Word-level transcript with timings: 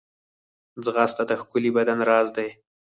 ځغاسته 0.83 1.23
د 1.27 1.31
ښکلي 1.41 1.71
بدن 1.77 1.99
راز 2.09 2.27
دی 2.37 2.49